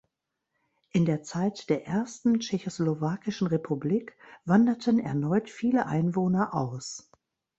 [0.89, 7.11] In der Zeit der ersten tschechoslowakischen Republik wanderten erneut viele Einwohner aus.